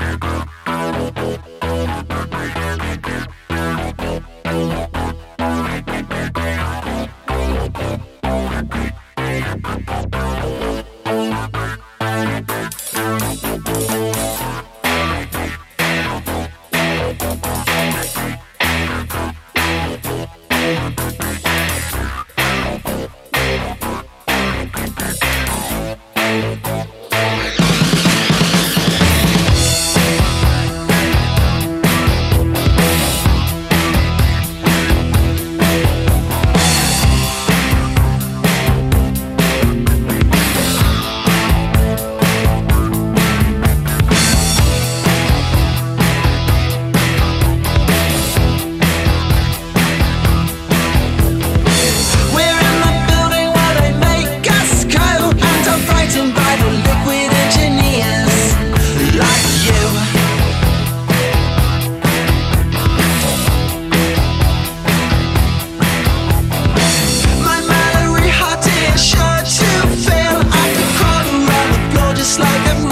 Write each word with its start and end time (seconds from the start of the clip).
Thank 0.00 0.27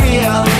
real 0.06 0.55